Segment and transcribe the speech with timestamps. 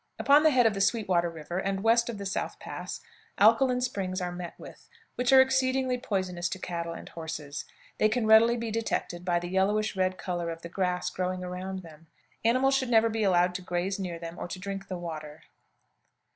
[0.17, 3.01] Upon the head of the Sweetwater River, and west of the South Pass,
[3.37, 7.65] alkaline springs are met with, which are exceedingly poisonous to cattle and horses.
[7.99, 11.83] They can readily be detected by the yellowish red color of the grass growing around
[11.83, 12.07] them.
[12.43, 15.43] Animals should never be allowed to graze near them or to drink the water.